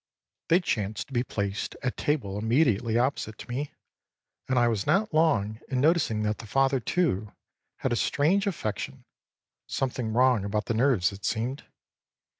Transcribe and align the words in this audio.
They 0.47 0.59
chanced 0.61 1.05
to 1.09 1.13
be 1.13 1.21
placed 1.21 1.75
at 1.83 1.95
table 1.95 2.39
immediately 2.39 2.97
opposite 2.97 3.37
to 3.37 3.47
me; 3.47 3.71
and 4.49 4.57
I 4.57 4.67
was 4.67 4.87
not 4.87 5.13
long 5.13 5.59
in 5.69 5.79
noticing 5.79 6.23
that 6.23 6.39
the 6.39 6.47
father, 6.47 6.79
too, 6.79 7.33
had 7.77 7.93
a 7.93 7.95
strange 7.95 8.47
affection, 8.47 9.05
something 9.67 10.11
wrong 10.11 10.43
about 10.43 10.65
the 10.65 10.73
nerves 10.73 11.11
it 11.11 11.23
seemed. 11.23 11.65